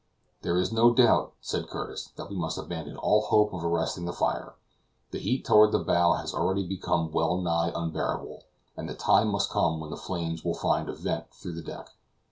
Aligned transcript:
"There 0.41 0.57
is 0.57 0.71
no 0.73 0.95
doubt," 0.95 1.33
said 1.41 1.67
Curtis, 1.67 2.09
"that 2.15 2.31
we 2.31 2.35
must 2.35 2.57
abandon 2.57 2.97
all 2.97 3.21
hope 3.21 3.53
of 3.53 3.63
arresting 3.63 4.05
the 4.05 4.11
fire; 4.11 4.55
the 5.11 5.19
heat 5.19 5.45
toward 5.45 5.71
the 5.71 5.77
bow 5.77 6.13
has 6.13 6.33
already 6.33 6.65
become 6.65 7.11
well 7.11 7.37
nigh 7.39 7.71
unbearable, 7.75 8.41
and 8.75 8.89
the 8.89 8.95
time 8.95 9.27
must 9.27 9.51
come 9.51 9.79
when 9.79 9.91
the 9.91 9.97
flames 9.97 10.43
will 10.43 10.55
find 10.55 10.89
a 10.89 10.93
vent 10.95 11.31
through 11.35 11.53
the 11.53 11.61
deck. 11.61 11.91